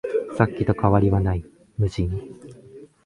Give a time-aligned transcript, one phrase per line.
[0.35, 1.45] さっきと変わりはない、
[1.77, 2.09] 無人